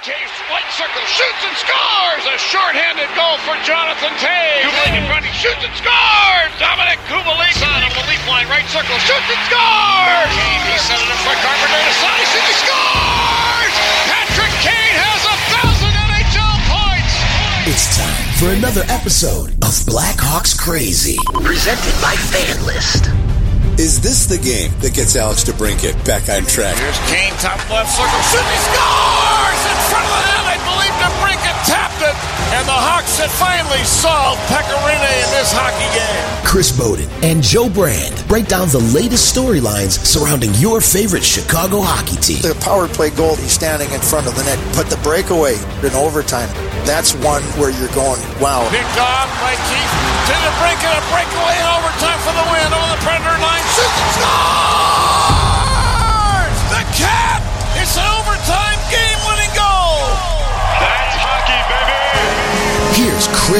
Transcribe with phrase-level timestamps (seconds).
[0.00, 2.24] Toews, white circle, shoots and scores!
[2.24, 4.64] A shorthanded goal for Jonathan Toews.
[4.64, 6.52] Kubalik in front, he shoots and scores!
[6.56, 10.32] Dominik Kubalik on the leaf line, right circle, shoots and scores!
[10.32, 13.74] Kane, he set it up for Carpenter to side, shoots and scores!
[14.08, 17.14] Patrick Kane has a thousand NHL points!
[17.68, 23.29] It's time for another episode of Blackhawks Crazy, presented by FanLyst.
[23.80, 26.76] Is this the game that gets Alex DeBrincat back on track?
[26.76, 29.60] Here's Kane, top left circle, shoots, he scores!
[29.72, 30.49] In front of the net,
[31.66, 32.16] tapped it,
[32.56, 36.24] and the Hawks had finally solved Pekka Rinne in this hockey game.
[36.44, 42.16] Chris Boden and Joe Brand break down the latest storylines surrounding your favorite Chicago hockey
[42.18, 42.42] team.
[42.42, 45.92] The power play goal, he's standing in front of the net, but the breakaway in
[45.94, 46.48] overtime,
[46.88, 48.64] that's one where you're going, wow.
[48.72, 49.94] Picked off by Keith
[50.30, 53.64] to the brink and a breakaway in overtime for the win over the Predator line.
[53.76, 55.09] Shoots and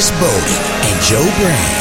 [0.01, 0.55] Chris Boden
[0.87, 1.80] and Joe Brand.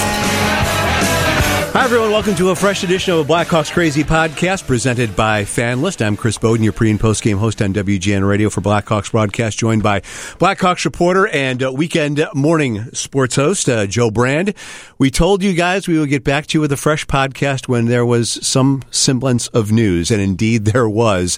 [1.72, 2.09] Hi, everyone.
[2.09, 6.03] Welcome to a fresh edition of a Blackhawks Crazy podcast presented by FanLyst.
[6.03, 9.59] I'm Chris Boden, your pre and post game host on WGN Radio for Blackhawks broadcast,
[9.59, 14.56] joined by Blackhawks reporter and uh, weekend morning sports host, uh, Joe Brand.
[14.98, 17.86] We told you guys we would get back to you with a fresh podcast when
[17.86, 21.38] there was some semblance of news, and indeed there was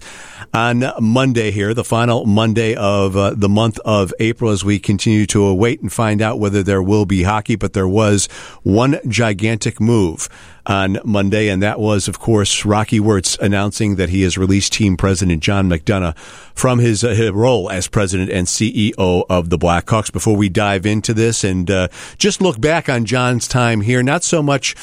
[0.54, 5.26] on Monday here, the final Monday of uh, the month of April, as we continue
[5.28, 7.58] to await and find out whether there will be hockey.
[7.58, 8.28] But there was
[8.64, 10.21] one gigantic move
[10.66, 14.98] on Monday, and that was, of course, Rocky Wirtz announcing that he has released team
[14.98, 16.18] president John McDonough
[16.54, 20.12] from his, uh, his role as president and CEO of the Blackhawks.
[20.12, 24.24] Before we dive into this and uh, just look back on John's time here, not
[24.24, 24.76] so much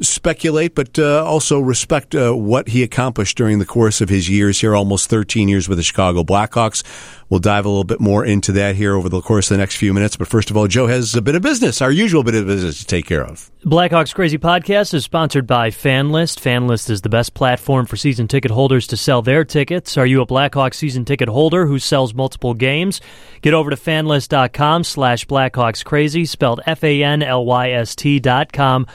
[0.00, 4.60] speculate, but uh, also respect uh, what he accomplished during the course of his years
[4.60, 6.82] here, almost 13 years with the Chicago Blackhawks.
[7.28, 9.76] We'll dive a little bit more into that here over the course of the next
[9.76, 10.16] few minutes.
[10.16, 12.80] But first of all, Joe has a bit of business, our usual bit of business
[12.80, 13.50] to take care of.
[13.64, 16.40] Blackhawks Crazy Podcast is sponsored by FanLyst.
[16.40, 19.96] FanLyst is the best platform for season ticket holders to sell their tickets.
[19.96, 23.00] Are you a Blackhawks season ticket holder who sells multiple games?
[23.42, 28.86] Get over to fanlyst.com slash Blackhawks Crazy, spelled F-A-N-L-Y-S-T dot com.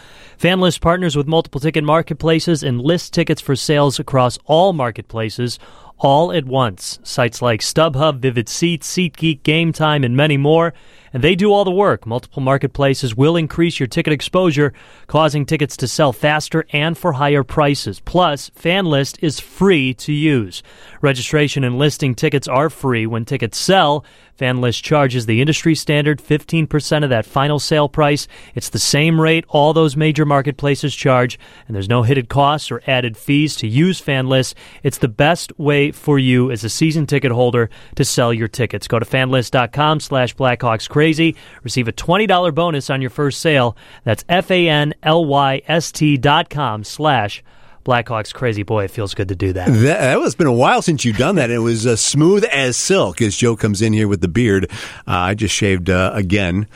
[0.45, 5.57] FanLyst partners with multiple ticket marketplaces and lists tickets for sales across all marketplaces
[5.97, 6.99] all at once.
[7.01, 10.71] Sites like StubHub, Vivid Seats, SeatGeek, Game Time, and many more.
[11.13, 12.05] And they do all the work.
[12.05, 14.71] Multiple marketplaces will increase your ticket exposure,
[15.07, 18.01] causing tickets to sell faster and for higher prices.
[18.01, 20.61] Plus, FanLyst is free to use.
[21.01, 24.05] Registration and listing tickets are free when tickets sell.
[24.37, 28.27] FanLyst charges the industry standard 15% of that final sale price.
[28.53, 32.81] It's the same rate all those major marketplaces charge, and there's no hidden costs or
[32.87, 34.53] added fees to use FanLyst.
[34.83, 38.87] It's the best way for you as a season ticket holder to sell your tickets.
[38.87, 41.35] Go to fanlyst.com slash Blackhawks Crazy.
[41.63, 43.77] Receive a $20 bonus on your first sale.
[44.03, 47.43] That's F-A-N-L-Y-S-T dot com slash
[47.85, 48.85] Blackhawks crazy boy.
[48.85, 49.67] It feels good to do that.
[49.67, 51.51] That, that was been a while since you've done that.
[51.51, 54.71] It was uh, smooth as silk as Joe comes in here with the beard.
[54.71, 56.67] Uh, I just shaved uh, again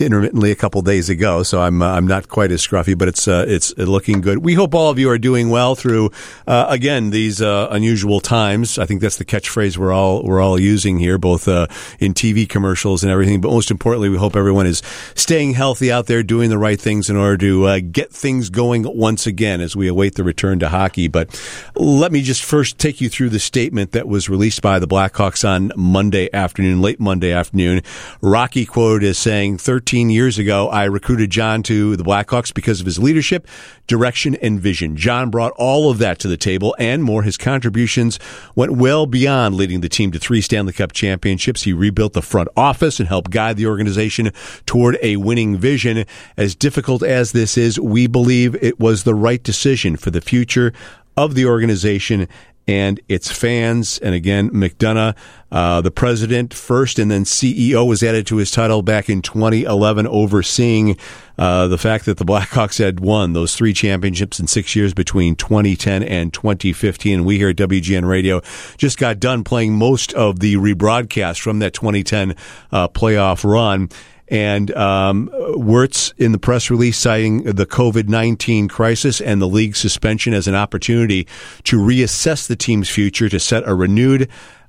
[0.00, 3.26] intermittently a couple days ago, so I'm uh, I'm not quite as scruffy, but it's
[3.26, 4.38] uh, it's looking good.
[4.38, 6.10] We hope all of you are doing well through
[6.46, 8.78] uh, again these uh, unusual times.
[8.78, 11.66] I think that's the catchphrase we're all we're all using here, both uh,
[11.98, 13.40] in TV commercials and everything.
[13.40, 14.82] But most importantly, we hope everyone is
[15.14, 18.84] staying healthy out there, doing the right things in order to uh, get things going
[18.84, 21.08] once again as we await the return to hockey.
[21.08, 21.40] But
[21.74, 25.48] let me just first take you through the statement that was released by the Blackhawks
[25.48, 27.82] on Monday afternoon, late Monday afternoon.
[28.20, 32.86] Rocky quoted as saying, 13 years ago, I recruited John to the Blackhawks because of
[32.86, 33.46] his leadership,
[33.86, 34.96] direction, and vision.
[34.96, 37.22] John brought all of that to the table and more.
[37.22, 38.18] His contributions
[38.54, 41.62] went well beyond leading the team to three Stanley Cup championships.
[41.62, 44.30] He rebuilt the front office and helped guide the organization
[44.66, 46.04] toward a winning vision.
[46.36, 50.74] As difficult as this is, we believe it was the right decision for the future
[51.16, 52.28] of the organization
[52.68, 53.98] and its fans.
[53.98, 55.16] And again, McDonough,
[55.50, 60.06] uh, the president first and then CEO was added to his title back in 2011,
[60.06, 60.98] overseeing
[61.38, 65.34] uh, the fact that the Blackhawks had won those three championships in six years between
[65.34, 67.14] 2010 and 2015.
[67.14, 68.42] And we here at WGN Radio
[68.76, 72.36] just got done playing most of the rebroadcast from that 2010
[72.70, 73.88] uh, playoff run.
[74.30, 79.76] And um, Wirtz in the press release citing the COVID 19 crisis and the league
[79.76, 81.26] suspension as an opportunity
[81.64, 84.28] to reassess the team's future to set a renewed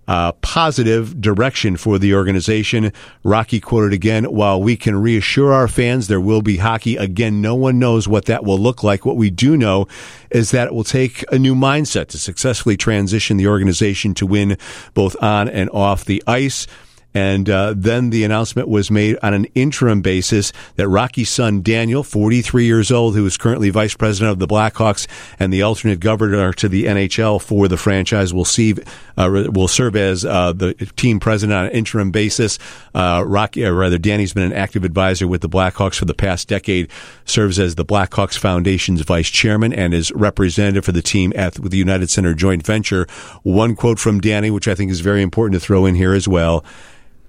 [0.09, 2.91] uh, positive direction for the organization.
[3.23, 7.53] Rocky quoted again, while we can reassure our fans there will be hockey again, no
[7.53, 9.05] one knows what that will look like.
[9.05, 9.87] What we do know
[10.31, 14.57] is that it will take a new mindset to successfully transition the organization to win
[14.95, 16.65] both on and off the ice.
[17.13, 22.03] And uh, then the announcement was made on an interim basis that Rocky's son Daniel,
[22.03, 25.07] 43 years old, who is currently vice president of the Blackhawks
[25.39, 28.75] and the alternate governor to the NHL for the franchise, will see
[29.17, 32.59] uh, will serve as uh, the team president on an interim basis.
[32.93, 36.47] Uh, Rocky, or rather, Danny's been an active advisor with the Blackhawks for the past
[36.47, 36.89] decade.
[37.25, 41.77] Serves as the Blackhawks Foundation's vice chairman and is representative for the team at the
[41.77, 43.07] United Center joint venture.
[43.41, 46.27] One quote from Danny, which I think is very important to throw in here as
[46.27, 46.63] well.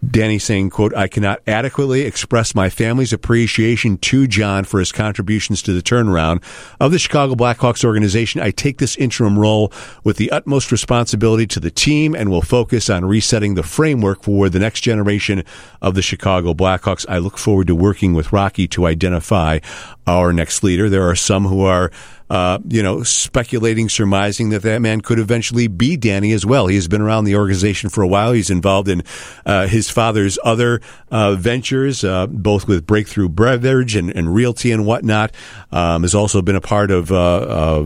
[0.08, 5.60] Danny saying, quote, I cannot adequately express my family's appreciation to John for his contributions
[5.62, 6.42] to the turnaround
[6.80, 8.40] of the Chicago Blackhawks organization.
[8.40, 12.88] I take this interim role with the utmost responsibility to the team and will focus
[12.88, 15.44] on resetting the framework for the next generation
[15.82, 17.04] of the Chicago Blackhawks.
[17.08, 19.58] I look forward to working with Rocky to identify
[20.06, 20.88] our next leader.
[20.88, 21.90] There are some who are
[22.30, 26.68] uh, you know, speculating, surmising that that man could eventually be Danny as well.
[26.68, 28.32] He has been around the organization for a while.
[28.32, 29.02] He's involved in
[29.44, 30.80] uh, his father's other
[31.10, 35.34] uh, ventures, uh, both with Breakthrough Beverage and, and Realty and whatnot.
[35.72, 37.16] Um, has also been a part of uh,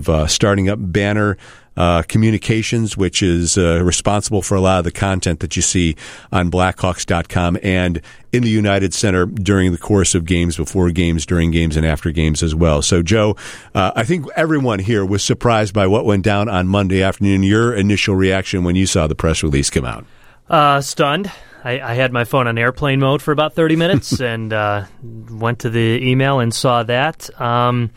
[0.06, 1.38] of starting up Banner
[1.76, 5.96] uh, Communications, which is uh, responsible for a lot of the content that you see
[6.30, 8.00] on Blackhawks.com and
[8.34, 12.10] in the United Center during the course of games, before games, during games, and after
[12.10, 12.82] games as well.
[12.82, 13.36] So, Joe,
[13.74, 17.44] uh, I think everyone here was surprised by what went down on Monday afternoon.
[17.44, 20.04] Your initial reaction when you saw the press release come out?
[20.48, 21.30] Uh, stunned.
[21.62, 24.84] I, I, had my phone on airplane mode for about 30 minutes and uh,
[25.30, 27.30] went to the email and saw that.
[27.40, 27.90] Um,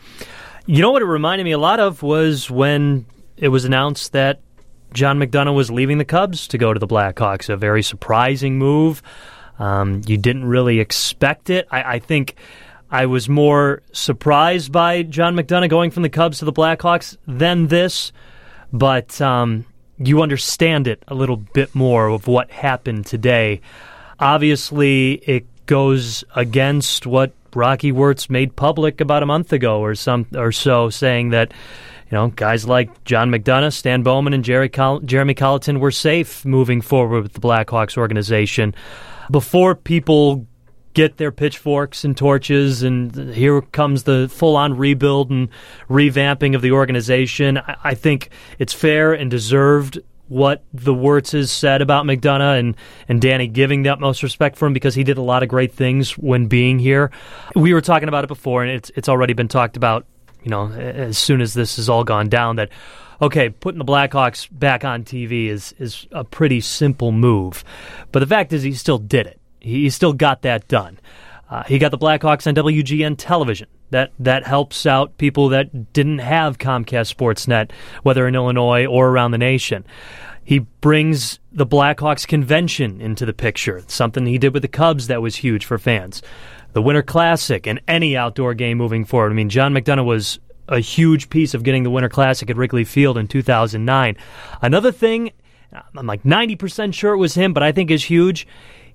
[0.64, 3.06] you know what it reminded me a lot of was when
[3.36, 4.40] it was announced that
[4.94, 7.48] John McDonough was leaving the Cubs to go to the Blackhawks.
[7.48, 9.02] A very surprising move.
[9.58, 11.66] Um, you didn't really expect it.
[11.70, 12.36] I, I, think
[12.90, 17.66] I was more surprised by John McDonough going from the Cubs to the Blackhawks than
[17.66, 18.12] this,
[18.72, 19.64] but um,
[19.98, 23.60] you understand it a little bit more of what happened today.
[24.20, 30.26] Obviously, it goes against what Rocky Wirtz made public about a month ago or some
[30.34, 31.52] or so, saying that
[32.10, 36.44] you know, guys like John McDonough, Stan Bowman, and Jerry Col- Jeremy Colliton were safe
[36.44, 38.74] moving forward with the Blackhawks organization.
[39.30, 40.46] Before people
[40.94, 45.48] get their pitchforks and torches, and here comes the full on rebuild and
[45.88, 52.04] revamping of the organization, I, think it's fair and deserved what the Wirtzes said about
[52.04, 52.76] McDonough and,
[53.08, 55.72] and Danny giving the utmost respect for him because he did a lot of great
[55.72, 57.10] things when being here.
[57.54, 60.06] We were talking about it before, and it's it's already been talked about
[60.42, 62.70] you know, as soon as this has all gone down, that
[63.20, 67.64] okay, putting the Blackhawks back on TV is is a pretty simple move.
[68.12, 69.40] But the fact is, he still did it.
[69.60, 70.98] He still got that done.
[71.50, 73.68] Uh, he got the Blackhawks on WGN television.
[73.90, 77.70] That that helps out people that didn't have Comcast Sportsnet,
[78.02, 79.84] whether in Illinois or around the nation.
[80.44, 85.20] He brings the Blackhawks convention into the picture, something he did with the Cubs that
[85.20, 86.22] was huge for fans
[86.72, 89.32] the Winter Classic and any outdoor game moving forward.
[89.32, 90.38] I mean, John McDonough was
[90.68, 94.16] a huge piece of getting the Winter Classic at Wrigley Field in 2009.
[94.62, 95.32] Another thing,
[95.96, 98.46] I'm like 90% sure it was him, but I think is huge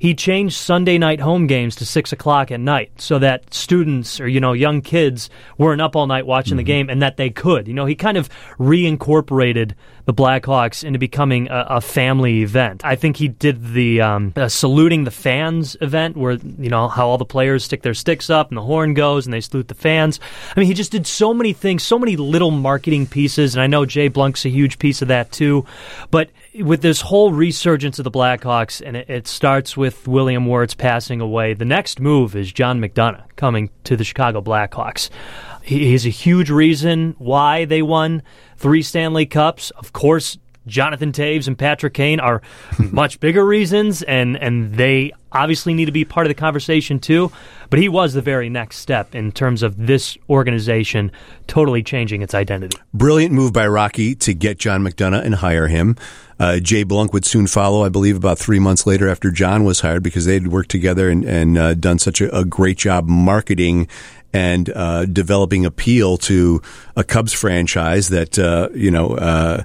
[0.03, 4.27] he changed Sunday night home games to six o'clock at night so that students or
[4.27, 6.57] you know young kids weren't up all night watching mm-hmm.
[6.57, 7.69] the game and that they could.
[7.69, 8.29] You know, he kind of
[8.59, 12.83] reincorporated the Blackhawks into becoming a, a family event.
[12.83, 17.07] I think he did the um, uh, saluting the fans event where you know how
[17.07, 19.75] all the players stick their sticks up and the horn goes and they salute the
[19.75, 20.19] fans.
[20.55, 23.67] I mean, he just did so many things, so many little marketing pieces, and I
[23.67, 25.65] know Jay Blunk's a huge piece of that too.
[26.11, 26.29] But
[26.61, 31.21] with this whole resurgence of the Blackhawks, and it, it, starts with William Wirtz passing
[31.21, 35.09] away, the next move is John McDonough coming to the Chicago Blackhawks.
[35.63, 38.21] He, he's a huge reason why they won
[38.57, 39.71] three Stanley Cups.
[39.71, 42.41] Of course, Jonathan Toews and Patrick Kane are
[42.91, 47.31] much bigger reasons, and, and they obviously need to be part of the conversation too.
[47.69, 51.11] But he was the very next step in terms of this organization
[51.47, 52.77] totally changing its identity.
[52.93, 55.97] Brilliant move by Rocky to get John McDonough and hire him.
[56.39, 59.79] Uh, Jay Blunk would soon follow, I believe, about three months later after John was
[59.81, 63.07] hired because they had worked together and, and uh, done such a, a, great job
[63.07, 63.87] marketing
[64.33, 66.61] and uh, developing appeal to
[66.95, 69.63] a Cubs franchise that, uh, you know, uh,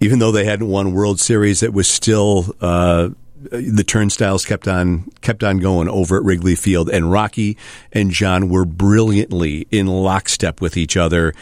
[0.00, 3.10] even though they hadn't won World Series, it was still uh,
[3.50, 7.56] the turnstiles kept on kept on going over at Wrigley Field, and Rocky
[7.92, 11.34] and John were brilliantly in lockstep with each other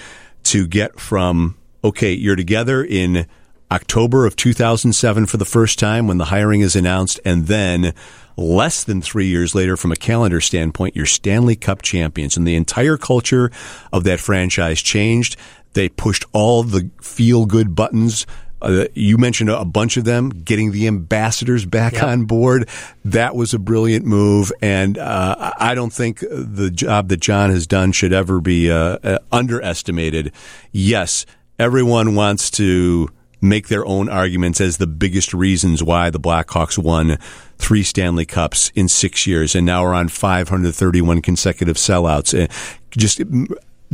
[0.45, 3.26] to get from okay, you're together in
[3.71, 7.95] October of 2007 for the first time when the hiring is announced, and then
[8.36, 12.36] less than three years later, from a calendar standpoint, you're Stanley Cup champions.
[12.36, 13.50] And the entire culture
[13.92, 15.36] of that franchise changed.
[15.74, 18.26] They pushed all the feel good buttons.
[18.60, 22.02] Uh, you mentioned a bunch of them getting the ambassadors back Yep.
[22.04, 22.68] on board.
[23.04, 27.66] That was a brilliant move, and uh, I don't think the job that John has
[27.66, 30.30] done should ever be uh, uh, underestimated.
[30.70, 31.26] Yes,
[31.58, 33.08] everyone wants to
[33.40, 37.18] make their own arguments as the biggest reasons why the Blackhawks won
[37.62, 42.38] three Stanley Cups in six years, and now we're on 531 consecutive sellouts.
[42.38, 42.52] Uh,
[42.90, 43.23] Just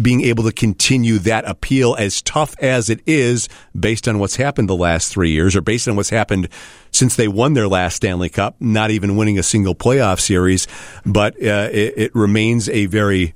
[0.01, 3.49] being able to continue that appeal as tough as it is
[3.79, 6.49] based on what's happened the last three years or based on what's happened
[6.93, 10.67] since they won their last Stanley Cup, not even winning a single playoff series.
[11.05, 13.35] But uh, it, it remains a very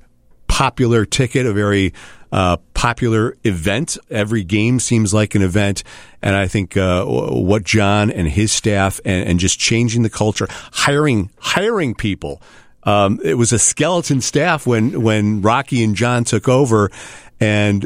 [0.53, 1.95] popular ticket, a very
[2.31, 3.97] uh, popular event.
[4.11, 5.83] Every game seems like an event.
[6.21, 10.47] And I think uh, what John and his staff and, and just changing the culture,
[10.71, 12.39] hiring hiring people
[12.85, 16.91] um, it was a skeleton staff when when Rocky and John took over,
[17.39, 17.83] and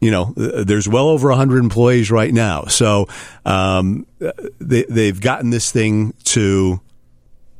[0.00, 2.64] you know there's well over 100 employees right now.
[2.64, 3.06] So
[3.44, 4.06] um,
[4.58, 6.80] they they've gotten this thing to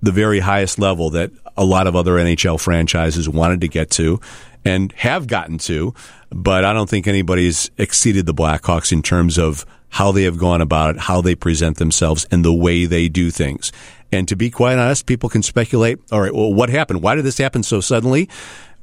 [0.04, 4.20] the very highest level that a lot of other NHL franchises wanted to get to
[4.64, 5.94] and have gotten to,
[6.30, 10.60] but I don't think anybody's exceeded the Blackhawks in terms of how they have gone
[10.60, 13.72] about it, how they present themselves, and the way they do things.
[14.10, 17.02] And to be quite honest, people can speculate, all right, well, what happened?
[17.02, 18.28] Why did this happen so suddenly?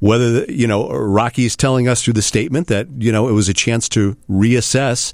[0.00, 3.48] Whether, you know, Rocky is telling us through the statement that, you know, it was
[3.48, 5.12] a chance to reassess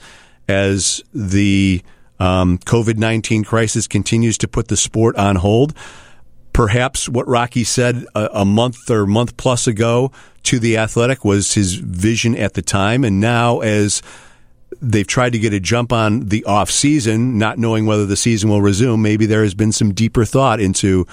[0.49, 1.83] as the
[2.21, 5.75] um, COVID 19 crisis continues to put the sport on hold.
[6.53, 10.11] Perhaps what Rocky said a, a month or month plus ago
[10.45, 13.05] to the athletic was his vision at the time.
[13.05, 14.03] And now, as
[14.81, 18.51] they've tried to get a jump on the off season, not knowing whether the season
[18.51, 19.03] will resume.
[19.03, 21.07] Maybe there has been some deeper thought into,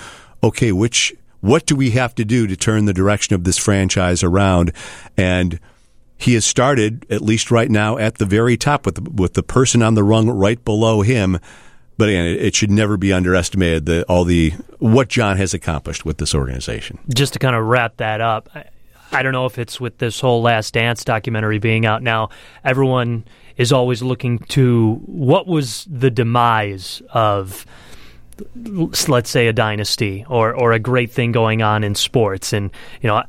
[0.44, 4.24] okay, which what do we have to do to turn the direction of this franchise
[4.24, 4.72] around?
[5.16, 5.60] And
[6.18, 9.44] he has started, at least right now, at the very top with the, with the
[9.44, 11.40] person on the rung right below him.
[11.98, 16.18] But again, it, should never be underestimated the all the what John has accomplished with
[16.18, 17.00] this organization.
[17.14, 18.66] just to kind of wrap that up, I,
[19.12, 22.30] I don't know if it's with this whole Last Dance documentary being out now.
[22.66, 23.24] Everyone
[23.56, 27.66] is always looking to what was the demise of,
[29.08, 33.08] let's say, a dynasty or or a great thing going on in sports, and you
[33.08, 33.24] know.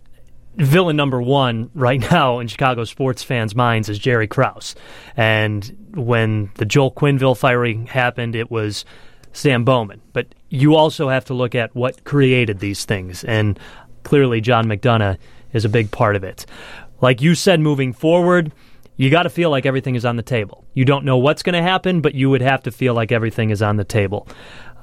[0.57, 4.75] Villain number one right now in Chicago sports fans' minds is Jerry Krause.
[5.17, 8.85] And when the Joel Quenneville firing happened, it was
[9.33, 10.01] Sam Bowman.
[10.13, 13.25] But you also have to look at what created these things.
[13.25, 13.59] And
[14.03, 15.19] clearly, John McDonough
[15.53, 16.47] is a big part of it.
[17.01, 18.53] Like you said, moving forward,
[18.97, 20.65] you got to feel like everything is on the table.
[20.73, 23.51] You don't know what's going to happen, but you would have to feel like everything
[23.51, 24.27] is on the table.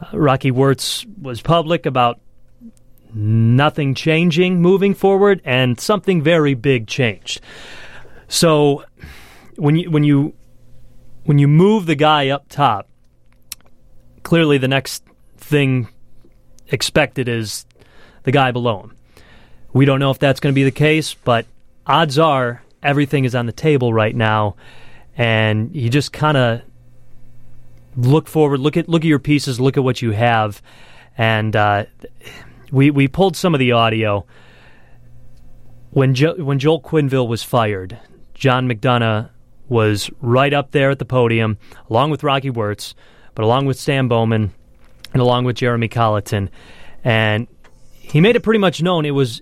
[0.01, 2.19] Uh, Rocky Wirtz was public about
[3.13, 7.41] nothing changing moving forward, and something very big changed.
[8.27, 8.83] So
[9.55, 10.33] when you when you
[11.25, 12.87] when you move the guy up top,
[14.23, 15.03] clearly the next
[15.37, 15.87] thing
[16.67, 17.65] expected is
[18.23, 18.97] the guy below him.
[19.73, 21.45] We don't know if that's going to be the case, but
[21.85, 24.55] odds are everything is on the table right now,
[25.17, 26.61] and you just kind of
[27.95, 30.61] look forward, look at look at your pieces, look at what you have,
[31.17, 31.85] and uh,
[32.73, 34.25] we we pulled some of the audio
[35.91, 37.99] when jo- when Joel Quenneville was fired.
[38.33, 39.29] John McDonough
[39.69, 41.57] was right up there at the podium,
[41.89, 42.95] along with Rocky Wirtz,
[43.35, 44.53] but along with Sam Bowman
[45.13, 46.49] and along with Jeremy Colliton,
[47.03, 47.47] and
[47.91, 49.41] he made it pretty much known it was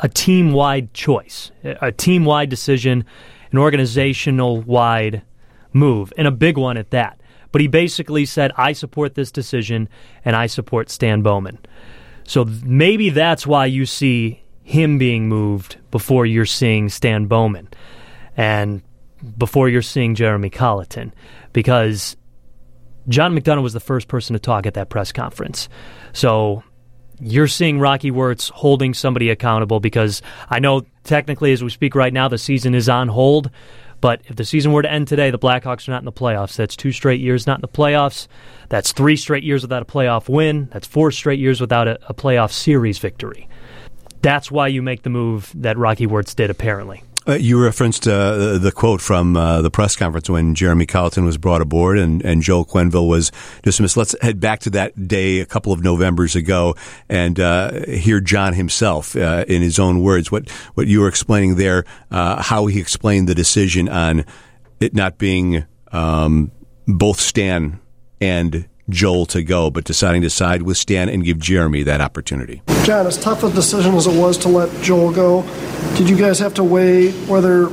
[0.00, 3.04] a team wide choice, a team wide decision,
[3.52, 5.22] an organizational wide
[5.72, 7.20] move, and a big one at that.
[7.52, 9.88] But he basically said, I support this decision
[10.24, 11.58] and I support Stan Bowman.
[12.28, 17.68] So maybe that's why you see him being moved before you're seeing Stan Bowman
[18.36, 18.82] and
[19.38, 21.14] before you're seeing Jeremy Colliton
[21.54, 22.18] because
[23.08, 25.70] John McDonough was the first person to talk at that press conference.
[26.12, 26.62] So
[27.18, 30.20] you're seeing Rocky Wirtz holding somebody accountable because
[30.50, 33.50] I know technically as we speak right now the season is on hold,
[34.00, 36.56] but if the season were to end today, the Blackhawks are not in the playoffs.
[36.56, 38.28] That's two straight years not in the playoffs.
[38.68, 40.68] That's three straight years without a playoff win.
[40.72, 43.48] That's four straight years without a, a playoff series victory.
[44.22, 47.02] That's why you make the move that Rocky Wirtz did, apparently.
[47.28, 51.36] Uh, you referenced uh, the quote from uh, the press conference when Jeremy Colliton was
[51.36, 53.30] brought aboard and, and Joel Quenneville was
[53.62, 53.98] dismissed.
[53.98, 56.74] Let's head back to that day a couple of Novembers ago
[57.06, 60.32] and uh, hear John himself uh, in his own words.
[60.32, 64.24] What what you were explaining there, uh, how he explained the decision on
[64.80, 66.50] it not being um,
[66.86, 67.78] both Stan
[68.22, 72.62] and Joel to go, but deciding to side with Stan and give Jeremy that opportunity.
[72.84, 75.42] John, as tough a decision as it was to let Joel go,
[75.96, 77.64] did you guys have to weigh whether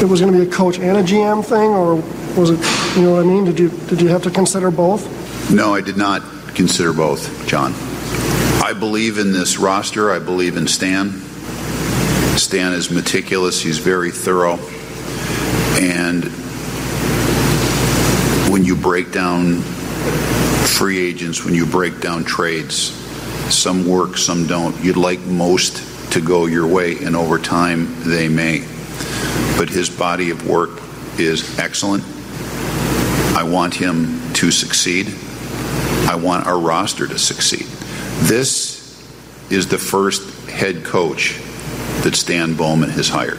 [0.00, 1.96] it was going to be a coach and a GM thing, or
[2.38, 2.58] was it,
[2.96, 3.44] you know what I mean?
[3.44, 5.06] Did you did you have to consider both?
[5.50, 6.22] No, I did not
[6.54, 7.72] consider both, John.
[8.62, 10.10] I believe in this roster.
[10.10, 11.12] I believe in Stan.
[12.36, 13.62] Stan is meticulous.
[13.62, 14.58] He's very thorough,
[15.80, 16.24] and
[18.50, 19.62] when you break down
[20.66, 22.92] free agents, when you break down trades,
[23.54, 24.78] some work, some don't.
[24.84, 28.60] You'd like most to go your way, and over time they may.
[29.56, 30.70] But his body of work
[31.18, 32.04] is excellent.
[33.36, 35.08] I want him to succeed.
[36.08, 37.66] I want our roster to succeed.
[38.26, 38.76] This
[39.50, 41.38] is the first head coach
[42.02, 43.38] that Stan Bowman has hired.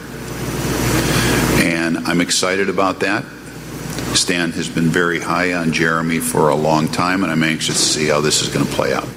[1.62, 3.24] And I'm excited about that.
[4.14, 7.98] Stan has been very high on Jeremy for a long time, and I'm anxious to
[8.00, 9.08] see how this is going to play out.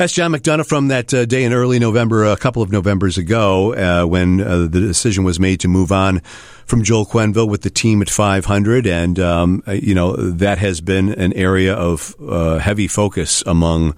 [0.00, 3.74] That's John McDonough from that uh, day in early November, a couple of Novembers ago,
[3.74, 6.20] uh, when uh, the decision was made to move on
[6.64, 8.86] from Joel Quenneville with the team at 500.
[8.86, 13.94] And, um, uh, you know, that has been an area of uh, heavy focus among,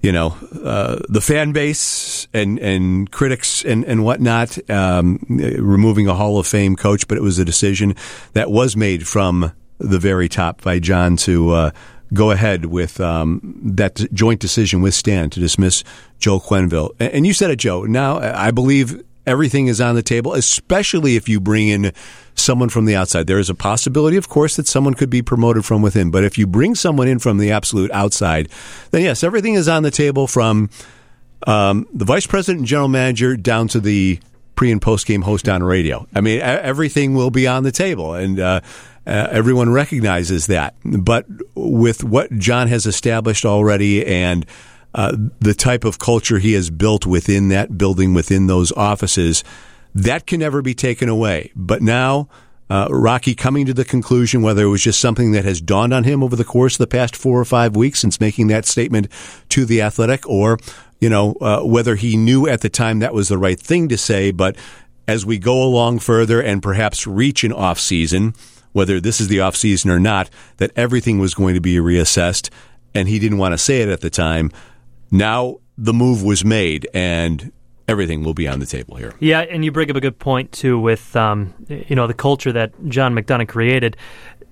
[0.00, 6.14] you know, uh, the fan base and, and critics and, and whatnot, um, removing a
[6.14, 7.06] Hall of Fame coach.
[7.06, 7.96] But it was a decision
[8.32, 11.72] that was made from the very top by John to
[12.12, 15.84] go ahead with um, that joint decision with Stan to dismiss
[16.18, 16.90] Joe Quenneville.
[16.98, 17.84] And you said it, Joe.
[17.84, 21.92] Now, I believe everything is on the table, especially if you bring in
[22.34, 23.26] someone from the outside.
[23.26, 26.10] There is a possibility, of course, that someone could be promoted from within.
[26.10, 28.48] But if you bring someone in from the absolute outside,
[28.90, 30.70] then yes, everything is on the table from
[31.46, 34.18] um, the vice president and general manager down to the
[34.58, 36.04] pre and post game host on radio.
[36.16, 38.14] I mean, everything will be on the table.
[38.14, 38.60] And, uh,
[39.06, 40.74] uh, everyone recognizes that.
[40.84, 44.44] But with what John has established already and
[44.96, 49.44] uh, the type of culture he has built within that building, within those offices,
[49.94, 51.52] that can never be taken away.
[51.54, 52.28] But now,
[52.70, 56.04] uh, Rocky coming to the conclusion, whether it was just something that has dawned on
[56.04, 59.08] him over the course of the past four or five weeks since making that statement
[59.50, 60.58] to the athletic, or,
[61.00, 63.96] you know, uh, whether he knew at the time that was the right thing to
[63.96, 64.56] say, but
[65.06, 68.34] as we go along further and perhaps reach an off season,
[68.72, 72.50] whether this is the off season or not, that everything was going to be reassessed,
[72.94, 74.52] and he didn't want to say it at the time.
[75.10, 77.50] Now the move was made, and
[77.88, 79.14] everything will be on the table here.
[79.18, 82.52] Yeah, and you bring up a good point too with um, you know the culture
[82.52, 83.96] that John McDonough created.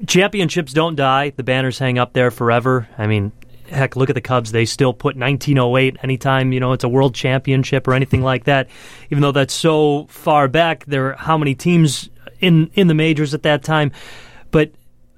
[0.06, 2.88] Championships don't die; the banners hang up there forever.
[2.98, 3.32] I mean,
[3.68, 4.52] heck, look at the Cubs.
[4.52, 8.68] They still put 1908 anytime, you know, it's a world championship or anything like that.
[9.10, 13.34] Even though that's so far back, there are how many teams in in the majors
[13.34, 13.92] at that time.
[14.50, 14.72] But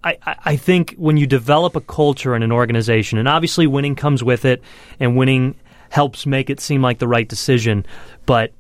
[0.05, 4.23] I, I think when you develop a culture in an organization, and obviously winning comes
[4.23, 4.63] with it,
[5.01, 5.57] and winning
[5.91, 7.85] helps make it seem like the right decision,
[8.27, 8.53] but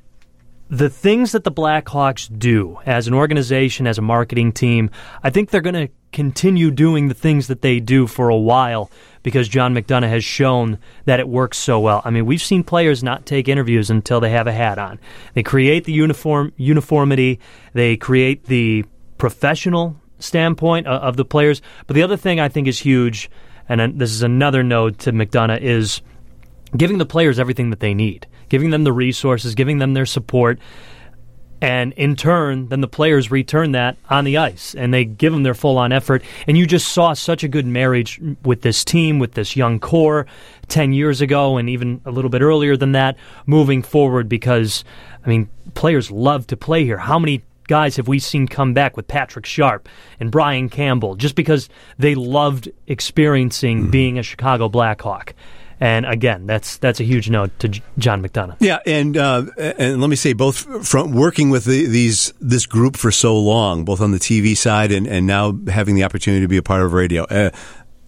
[0.70, 4.90] the things that the Blackhawks do as an organization, as a marketing team,
[5.22, 8.90] I think they're going to continue doing the things that they do for a while
[9.22, 12.02] because John McDonough has shown that it works so well.
[12.04, 14.98] I mean, we've seen players not take interviews until they have a hat on.
[15.34, 17.40] They create the uniform uniformity,
[17.72, 18.84] they create the
[19.16, 21.62] professional standpoint of the players.
[21.86, 23.30] But the other thing I think is huge,
[23.68, 26.00] and this is another note to McDonough, is
[26.76, 30.59] giving the players everything that they need, giving them the resources, giving them their support.
[31.61, 35.42] And in turn, then the players return that on the ice and they give them
[35.42, 36.22] their full on effort.
[36.46, 40.26] And you just saw such a good marriage with this team, with this young core
[40.68, 44.85] 10 years ago and even a little bit earlier than that moving forward because,
[45.24, 46.98] I mean, players love to play here.
[46.98, 49.88] How many guys have we seen come back with Patrick Sharp
[50.20, 53.90] and Brian Campbell just because they loved experiencing mm-hmm.
[53.90, 55.35] being a Chicago Blackhawk?
[55.80, 58.56] And again, that's that's a huge note to John McDonough.
[58.58, 62.96] Yeah, and uh, and let me say, both from working with the, these this group
[62.96, 66.48] for so long, both on the TV side and, and now having the opportunity to
[66.48, 67.24] be a part of radio.
[67.24, 67.50] Uh,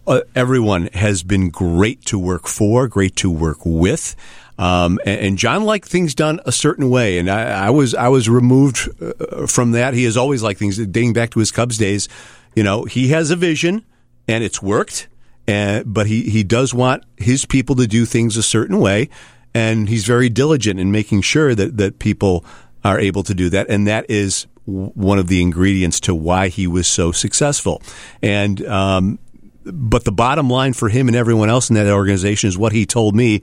[0.07, 4.17] uh, everyone has been great to work for, great to work with.
[4.59, 8.09] Um, and, and, John liked things done a certain way, and I, I was I
[8.09, 9.95] was removed uh, from that.
[9.95, 12.09] He has always liked things dating back to his Cubs days.
[12.55, 13.87] You know, he has a vision,
[14.29, 15.09] and it's worked.
[15.47, 19.09] But he, he does want his people to do things a certain way,
[19.55, 22.45] and he's very diligent in making sure that, that people
[22.85, 23.69] are able to do that.
[23.69, 27.83] And that is one of the ingredients to why he was so successful.
[28.23, 29.19] And, um,
[29.65, 32.87] but the bottom line for him and everyone else in that organization is what he
[32.87, 33.43] told me.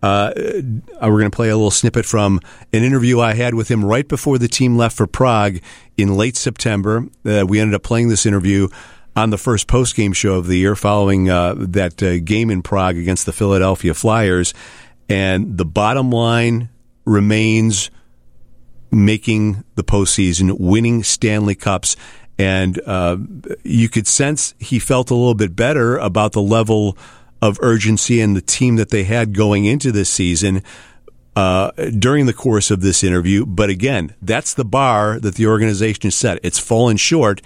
[0.00, 0.32] Uh,
[1.02, 2.40] we're going to play a little snippet from
[2.72, 5.58] an interview I had with him right before the team left for Prague
[5.96, 7.08] in late September.
[7.26, 8.68] Uh, we ended up playing this interview
[9.18, 12.62] on the first post game show of the year following uh, that uh, game in
[12.62, 14.54] Prague against the Philadelphia Flyers.
[15.08, 16.68] And the bottom line
[17.04, 17.90] remains
[18.90, 21.96] making the postseason, winning Stanley Cups.
[22.38, 23.16] And uh,
[23.64, 26.96] you could sense he felt a little bit better about the level
[27.42, 30.62] of urgency and the team that they had going into this season.
[31.36, 33.46] Uh, during the course of this interview.
[33.46, 36.40] But again, that's the bar that the organization has set.
[36.42, 37.40] It's fallen short,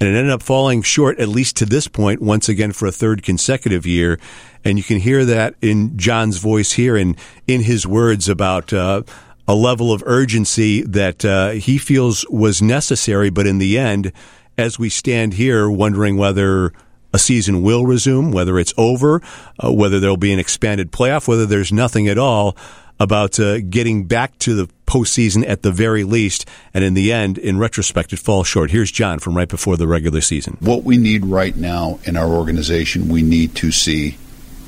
[0.00, 2.92] and it ended up falling short, at least to this point, once again for a
[2.92, 4.18] third consecutive year.
[4.64, 8.72] And you can hear that in John's voice here and in his words about.
[8.72, 9.02] Uh,
[9.50, 14.12] a level of urgency that uh, he feels was necessary, but in the end,
[14.58, 16.70] as we stand here wondering whether
[17.14, 19.22] a season will resume, whether it's over,
[19.64, 22.56] uh, whether there'll be an expanded playoff, whether there's nothing at all,
[23.00, 26.48] about uh, getting back to the postseason at the very least.
[26.74, 28.70] And in the end, in retrospect, it falls short.
[28.70, 30.56] Here's John from right before the regular season.
[30.60, 34.16] What we need right now in our organization, we need to see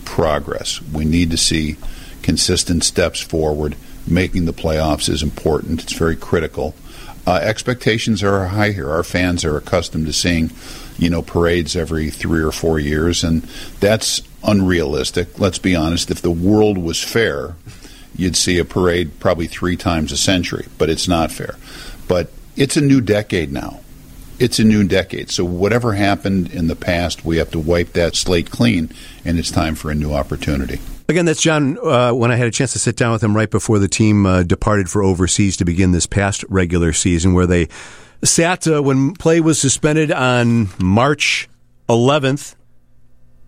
[0.04, 0.80] progress.
[0.82, 1.76] We need to see
[2.22, 3.76] consistent steps forward.
[4.06, 6.74] Making the playoffs is important, it's very critical.
[7.26, 8.90] Uh, expectations are high here.
[8.90, 10.50] Our fans are accustomed to seeing,
[10.98, 13.42] you know, parades every three or four years, and
[13.78, 15.38] that's unrealistic.
[15.38, 16.10] Let's be honest.
[16.10, 17.54] If the world was fair,
[18.16, 21.56] you'd see a parade probably three times a century, but it's not fair.
[22.08, 23.80] But it's a new decade now.
[24.38, 25.30] It's a new decade.
[25.30, 28.90] So whatever happened in the past, we have to wipe that slate clean,
[29.24, 30.80] and it's time for a new opportunity.
[31.08, 31.76] Again, that's John.
[31.78, 34.26] Uh, when I had a chance to sit down with him right before the team
[34.26, 37.68] uh, departed for overseas to begin this past regular season, where they
[38.22, 41.48] sat uh, when play was suspended on March
[41.88, 42.54] 11th.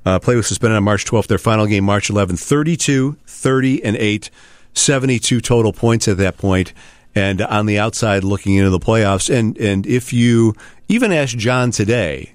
[0.04, 1.28] Uh, play was suspended on March 12th.
[1.28, 4.30] Their final game, March 11th, 32, 30, and 8
[4.74, 6.72] 72 total points at that point
[7.14, 9.32] and on the outside looking into the playoffs.
[9.32, 10.54] And, and if you
[10.88, 12.34] even ask John today,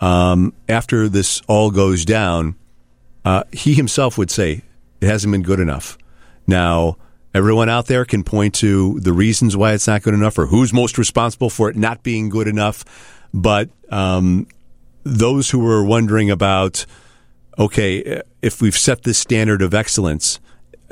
[0.00, 2.56] um, after this all goes down,
[3.24, 4.62] uh, he himself would say
[5.00, 5.98] it hasn't been good enough.
[6.46, 6.96] Now,
[7.34, 10.72] everyone out there can point to the reasons why it's not good enough or who's
[10.72, 12.84] most responsible for it not being good enough.
[13.32, 14.46] But um,
[15.04, 16.86] those who were wondering about,
[17.58, 20.40] okay, if we've set this standard of excellence,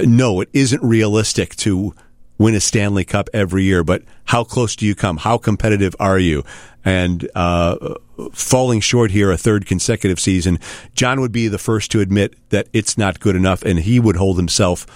[0.00, 1.94] no, it isn't realistic to
[2.38, 5.18] win a Stanley Cup every year, but how close do you come?
[5.18, 6.44] How competitive are you?
[6.84, 7.96] And uh,
[8.32, 10.58] falling short here a third consecutive season,
[10.94, 14.16] John would be the first to admit that it's not good enough, and he would
[14.16, 14.86] hold himself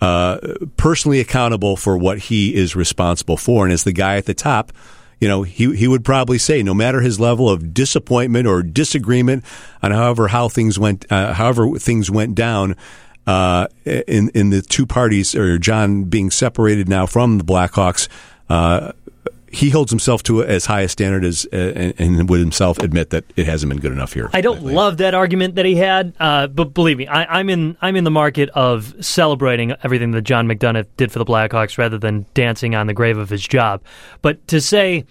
[0.00, 0.38] uh,
[0.76, 3.64] personally accountable for what he is responsible for.
[3.64, 4.72] And as the guy at the top,
[5.20, 9.44] you know, he he would probably say, no matter his level of disappointment or disagreement
[9.80, 12.74] on however how things went, uh, however things went down,
[13.26, 18.08] uh, in in the two parties, or John being separated now from the Blackhawks,
[18.48, 18.92] uh,
[19.52, 23.10] he holds himself to as high a standard as, uh, and, and, would himself admit
[23.10, 24.30] that it hasn't been good enough here.
[24.32, 24.74] I don't lately.
[24.74, 28.04] love that argument that he had, uh, but believe me, I, am in I'm in
[28.04, 32.74] the market of celebrating everything that John McDonough did for the Blackhawks rather than dancing
[32.74, 33.82] on the grave of his job.
[34.22, 35.04] But to say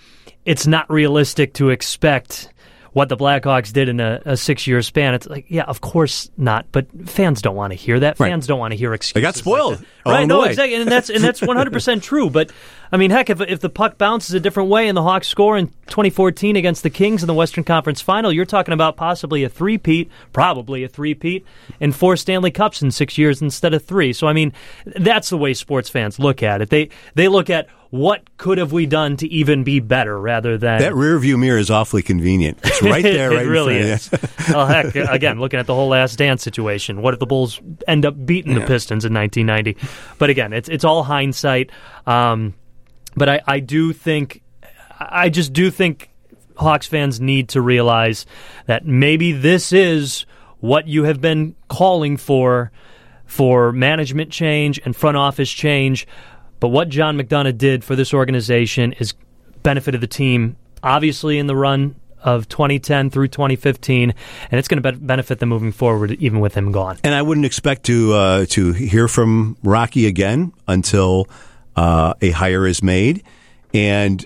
[0.43, 2.50] it's not realistic to expect
[2.94, 5.14] what the Blackhawks did in a, a six year span.
[5.14, 6.66] It's like, yeah, of course not.
[6.72, 8.18] But fans don't want to hear that.
[8.18, 8.48] Fans right.
[8.48, 9.14] don't want to hear excuses.
[9.14, 10.28] They got spoiled, like right?
[10.28, 12.30] No, exactly, and that's and that's one hundred percent true.
[12.30, 12.52] But
[12.92, 15.58] I mean, heck, if if the puck bounces a different way and the Hawks score
[15.58, 19.50] in 2014 against the Kings in the Western Conference Final, you're talking about possibly a
[19.50, 21.46] three-peat, probably a three-peat,
[21.80, 24.12] and four Stanley Cups in six years instead of three.
[24.12, 24.52] So I mean,
[24.86, 26.70] that's the way sports fans look at it.
[26.70, 30.80] They they look at what could have we done to even be better rather than
[30.80, 32.58] that rear view mirror is awfully convenient.
[32.64, 34.10] It's right there, it right really is.
[34.56, 38.06] oh heck, again, looking at the whole Last Dance situation, what if the Bulls end
[38.06, 38.60] up beating yeah.
[38.60, 39.78] the Pistons in 1990?
[40.18, 41.70] But again, it's it's all hindsight.
[42.08, 42.54] Um,
[43.16, 44.42] but I, I do think,
[44.98, 46.10] I just do think
[46.56, 48.26] Hawks fans need to realize
[48.68, 50.26] that maybe this is
[50.60, 52.72] what you have been calling for
[53.26, 56.08] for management change and front office change
[56.62, 59.13] but what John McDonough did for this organization is
[59.63, 64.13] benefited the team, obviously, in the run of 2010 through 2015,
[64.52, 67.00] and it's going to be- benefit them moving forward, even with him gone.
[67.04, 71.28] And I wouldn't expect to uh, to hear from Rocky again until
[71.76, 73.24] uh, a hire is made,
[73.74, 74.24] and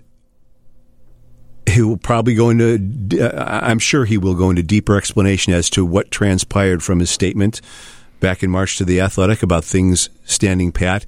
[1.66, 3.32] he will probably go into.
[3.34, 7.10] Uh, I'm sure he will go into deeper explanation as to what transpired from his
[7.10, 7.62] statement
[8.20, 11.06] back in March to the Athletic about things standing pat.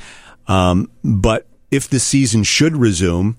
[0.48, 3.36] Um, but if the season should resume,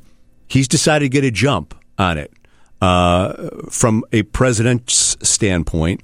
[0.46, 2.32] he's decided to get a jump on it
[2.80, 6.02] uh, from a president's standpoint.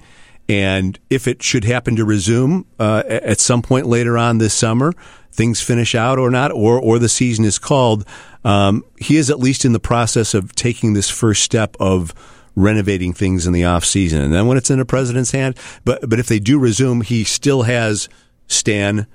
[0.49, 4.93] And if it should happen to resume uh, at some point later on this summer,
[5.33, 8.07] things finish out or not, or or the season is called,
[8.45, 12.13] um, he is at least in the process of taking this first step of
[12.57, 14.21] renovating things in the off season.
[14.21, 17.25] And then when it's in a president's hand, but but if they do resume, he
[17.25, 18.09] still has
[18.47, 19.07] Stan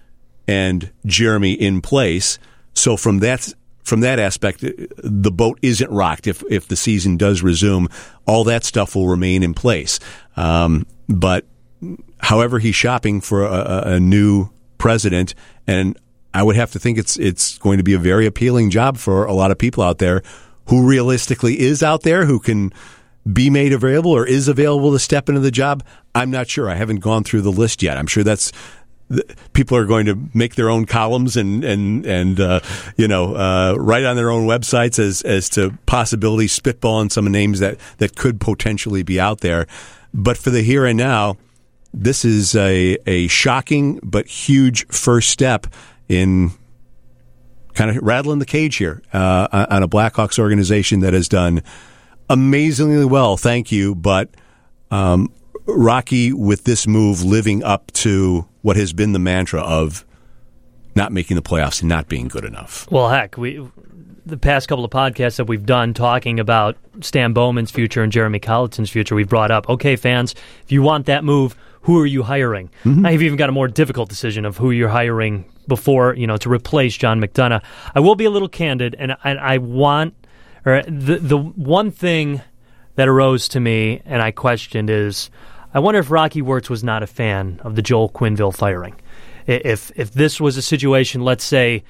[0.49, 2.39] and Jeremy in place.
[2.73, 6.25] So from that from that aspect, the boat isn't rocked.
[6.25, 7.87] If if the season does resume,
[8.25, 9.99] all that stuff will remain in place.
[10.35, 11.45] Um, but
[12.19, 15.35] however, he's shopping for a, a new president,
[15.67, 15.95] and
[16.33, 19.25] I would have to think it's it's going to be a very appealing job for
[19.25, 20.23] a lot of people out there
[20.65, 22.73] who realistically is out there who can
[23.31, 25.83] be made available or is available to step into the job.
[26.15, 26.69] I'm not sure.
[26.69, 27.97] I haven't gone through the list yet.
[27.97, 28.51] I'm sure that's
[29.53, 32.59] people are going to make their own columns and and and uh,
[32.95, 37.59] you know uh, write on their own websites as as to possibilities, spitballing some names
[37.59, 39.67] that that could potentially be out there.
[40.13, 41.37] But for the here and now,
[41.93, 45.67] this is a a shocking but huge first step
[46.07, 46.51] in
[47.73, 51.61] kind of rattling the cage here uh, on a Blackhawks organization that has done
[52.29, 53.37] amazingly well.
[53.37, 54.29] Thank you, but
[54.91, 55.31] um,
[55.75, 60.05] Rocky with this move living up to what has been the mantra of
[60.95, 62.89] not making the playoffs and not being good enough.
[62.91, 63.65] Well, heck, we
[64.25, 68.39] the past couple of podcasts that we've done talking about Stan Bowman's future and Jeremy
[68.39, 72.23] Colliton's future, we've brought up, okay, fans, if you want that move, who are you
[72.23, 72.69] hiring?
[72.83, 73.05] Mm-hmm.
[73.07, 76.49] You've even got a more difficult decision of who you're hiring before, you know, to
[76.51, 77.63] replace John McDonough.
[77.95, 80.13] I will be a little candid, and I, I want,
[80.65, 82.41] or the the one thing
[82.95, 85.29] that arose to me and I questioned is
[85.73, 88.95] I wonder if Rocky Wirtz was not a fan of the Joel Quenneville firing.
[89.45, 91.83] If if this was a situation, let's say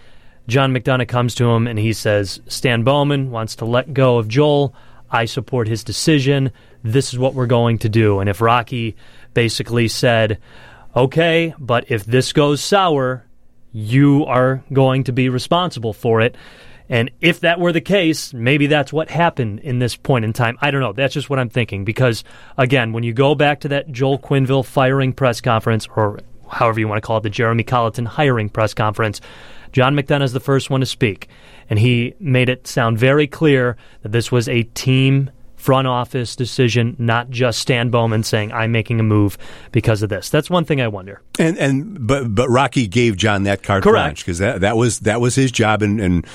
[0.47, 4.27] John McDonough comes to him and he says Stan Bowman wants to let go of
[4.27, 4.73] Joel,
[5.09, 6.51] I support his decision.
[6.83, 8.19] This is what we're going to do.
[8.19, 8.95] And if Rocky
[9.33, 10.39] basically said,
[10.95, 13.25] "Okay, but if this goes sour,
[13.71, 16.35] you are going to be responsible for it."
[16.89, 20.57] And if that were the case, maybe that's what happened in this point in time.
[20.59, 20.91] I don't know.
[20.91, 21.85] That's just what I'm thinking.
[21.85, 22.23] Because,
[22.57, 26.87] again, when you go back to that Joel Quenneville firing press conference, or however you
[26.87, 29.21] want to call it, the Jeremy Colliton hiring press conference,
[29.71, 31.29] John McDonough is the first one to speak.
[31.69, 36.95] And he made it sound very clear that this was a team front office decision,
[36.97, 39.37] not just Stan Bowman saying I'm making a move
[39.71, 40.29] because of this.
[40.29, 41.21] That's one thing I wonder.
[41.37, 45.21] And and but but Rocky gave John that carte blanche because that that was that
[45.21, 46.01] was his job and.
[46.01, 46.25] and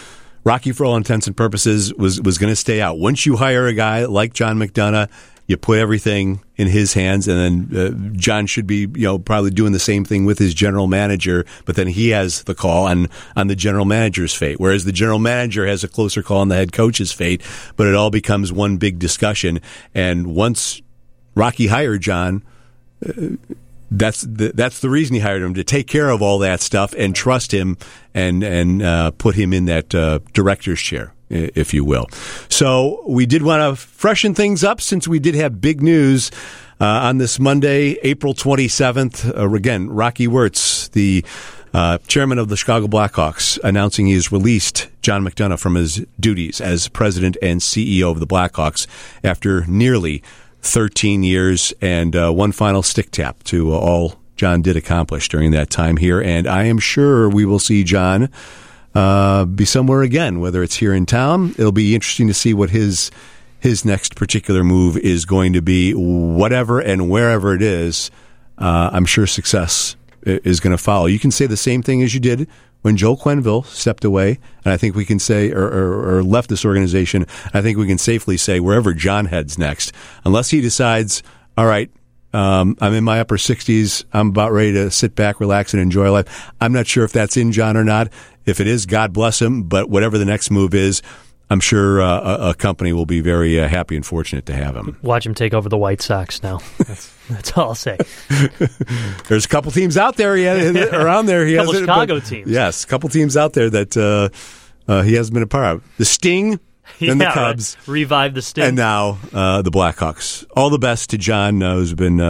[0.44, 2.98] Rocky, for all intents and purposes, was was going to stay out.
[2.98, 5.10] Once you hire a guy like John McDonough,
[5.46, 9.50] you put everything in his hands, and then uh, John should be, you know, probably
[9.50, 11.44] doing the same thing with his general manager.
[11.64, 15.18] But then he has the call on on the general manager's fate, whereas the general
[15.18, 17.42] manager has a closer call on the head coach's fate.
[17.76, 19.60] But it all becomes one big discussion.
[19.94, 20.82] And once
[21.34, 22.42] Rocky hired John.
[23.04, 23.36] Uh,
[23.98, 26.94] that's the, that's the reason he hired him to take care of all that stuff
[26.96, 27.76] and trust him
[28.12, 32.06] and and uh, put him in that uh, director's chair, if you will.
[32.48, 36.30] So we did want to freshen things up since we did have big news
[36.80, 39.26] uh, on this Monday, April twenty seventh.
[39.26, 41.24] Uh, again, Rocky Wirtz, the
[41.72, 46.60] uh, chairman of the Chicago Blackhawks, announcing he has released John McDonough from his duties
[46.60, 48.86] as president and CEO of the Blackhawks
[49.24, 50.22] after nearly
[50.64, 55.52] 13 years and uh, one final stick tap to uh, all John did accomplish during
[55.52, 56.20] that time here.
[56.20, 58.30] And I am sure we will see John
[58.94, 61.54] uh, be somewhere again, whether it's here in town.
[61.58, 63.10] It'll be interesting to see what his
[63.60, 68.10] his next particular move is going to be, whatever and wherever it is.
[68.58, 71.06] Uh, I'm sure success is going to follow.
[71.06, 72.46] You can say the same thing as you did
[72.84, 76.50] when Joel Quenneville stepped away, and I think we can say, or, or, or, left
[76.50, 79.92] this organization, I think we can safely say wherever John heads next,
[80.26, 81.22] unless he decides,
[81.56, 81.90] all right,
[82.34, 86.12] um, I'm in my upper 60s, I'm about ready to sit back, relax, and enjoy
[86.12, 86.52] life.
[86.60, 88.12] I'm not sure if that's in John or not.
[88.44, 91.00] If it is, God bless him, but whatever the next move is,
[91.50, 94.74] I'm sure uh, a, a, company will be very uh, happy and fortunate to have
[94.74, 94.96] him.
[95.02, 96.60] Watch him take over the White Sox now.
[96.78, 97.98] That's, that's all I'll say.
[99.28, 101.46] There's a couple teams out there he has, around there.
[101.46, 102.50] He a couple has Chicago teams.
[102.50, 104.28] Yes, a couple teams out there that uh,
[104.90, 105.84] uh, he hasn't been a part of.
[105.96, 106.52] The Sting.
[106.52, 106.60] and
[107.00, 107.76] yeah, the Cubs.
[107.80, 107.92] Right.
[107.92, 108.64] Revive the Sting.
[108.64, 110.44] And now uh, the Blackhawks.
[110.54, 112.20] All the best to John, uh, who's been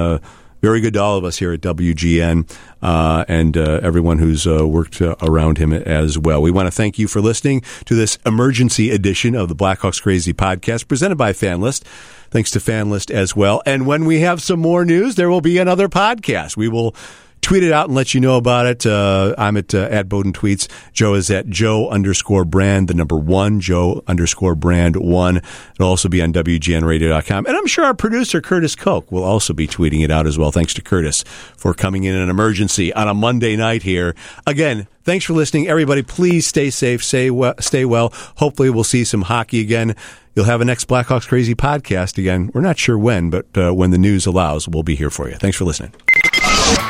[0.64, 2.50] very good to all of us here at WGN
[2.80, 6.40] uh, and uh, everyone who's uh, worked uh, around him as well.
[6.40, 10.32] We want to thank you for listening to this emergency edition of the Blackhawks Crazy
[10.32, 11.82] podcast presented by FanLyst.
[12.30, 13.60] Thanks to FanLyst as well.
[13.66, 16.56] And when we have some more news, there will be another podcast.
[16.56, 16.96] We will
[17.44, 18.86] tweet it out and let you know about it.
[18.86, 20.66] Uh, I'm at uh, at Boden Tweets.
[20.92, 25.36] Joe is at Joe underscore brand, the number one, Joe underscore brand one.
[25.74, 27.46] It'll also be on WGNradio.com.
[27.46, 30.50] And I'm sure our producer, Curtis Koch, will also be tweeting it out as well.
[30.50, 31.22] Thanks to Curtis
[31.56, 34.14] for coming in an emergency on a Monday night here.
[34.46, 36.02] Again, Thanks for listening, everybody.
[36.02, 38.10] Please stay safe, stay well, stay well.
[38.36, 39.96] Hopefully, we'll see some hockey again.
[40.34, 42.50] You'll have a next Blackhawks Crazy podcast again.
[42.54, 45.34] We're not sure when, but uh, when the news allows, we'll be here for you.
[45.34, 45.92] Thanks for listening.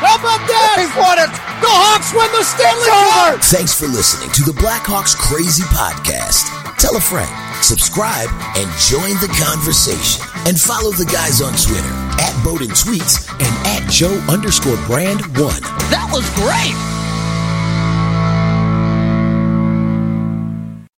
[0.01, 0.77] How about that?
[0.81, 1.31] He's won it.
[1.61, 3.41] The Hawks win the Stanley Cup.
[3.41, 6.49] Thanks for listening to the Blackhawks Crazy Podcast.
[6.79, 7.31] Tell a friend,
[7.65, 10.21] subscribe, and join the conversation.
[10.47, 15.63] And follow the guys on Twitter at Boden Tweets and at Joe underscore brand one.
[15.89, 16.77] That was great.